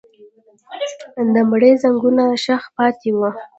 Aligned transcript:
د 1.33 1.35
مړي 1.49 1.71
ځنګنونه 1.81 2.25
شخ 2.45 2.63
پاتې 2.75 3.09
وو. 3.17 3.29